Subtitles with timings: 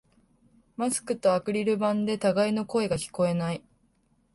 [0.77, 3.63] マスクとアクリル板で互いの声が聞こえない